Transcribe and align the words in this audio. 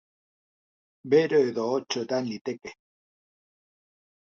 Bero 1.15 1.41
edo 1.49 1.67
hotz 1.75 1.99
edan 2.03 2.33
liteke. 2.33 2.75